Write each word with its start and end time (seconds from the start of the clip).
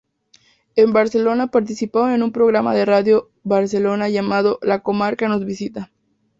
En 0.75 0.93
Barcelona 0.93 1.45
participaron 1.51 2.11
en 2.13 2.23
un 2.23 2.31
programa 2.31 2.73
de 2.73 2.85
Radio 2.85 3.29
Barcelona 3.43 4.09
llamado 4.09 4.57
"La 4.63 4.81
comarca 4.81 5.27
nos 5.27 5.45
visita". 5.45 5.91